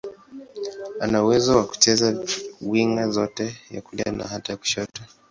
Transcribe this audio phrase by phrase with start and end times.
[1.03, 2.07] Ana uwezo wa kucheza
[2.69, 5.01] winga zote, ya kulia na hata ya kushoto.